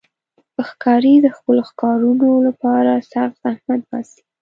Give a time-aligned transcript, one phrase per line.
[0.67, 4.21] ښکاري د خپلو ښکارونو لپاره سخت زحمت باسي.